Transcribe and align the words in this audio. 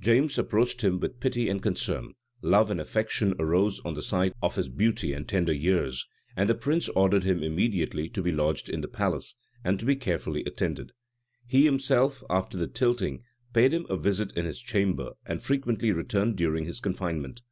James 0.00 0.38
approached 0.38 0.82
him 0.82 0.98
with 1.00 1.20
pity 1.20 1.50
and 1.50 1.60
concern: 1.62 2.14
love 2.40 2.70
and 2.70 2.80
affection 2.80 3.34
arose 3.38 3.78
on 3.84 3.92
the 3.92 4.00
sight 4.00 4.32
of 4.42 4.54
his 4.56 4.70
beauty 4.70 5.12
and 5.12 5.28
tender 5.28 5.52
years; 5.52 6.06
and 6.34 6.48
the 6.48 6.54
prince 6.54 6.88
ordered 6.96 7.24
him 7.24 7.42
immediately 7.42 8.08
to 8.08 8.22
be 8.22 8.32
lodged 8.32 8.70
in 8.70 8.80
the 8.80 8.88
palace, 8.88 9.36
and 9.62 9.78
to 9.78 9.84
be 9.84 9.94
carefully 9.94 10.42
attended. 10.46 10.92
He 11.46 11.66
himself, 11.66 12.24
after 12.30 12.56
the 12.56 12.68
tilting, 12.68 13.22
paid 13.52 13.72
him 13.74 13.84
a 13.90 13.98
visit 13.98 14.34
in 14.34 14.46
his 14.46 14.62
chamber, 14.62 15.12
and 15.26 15.42
frequently 15.42 15.92
returned 15.92 16.36
during 16.36 16.64
his 16.64 16.80
confinement. 16.80 17.42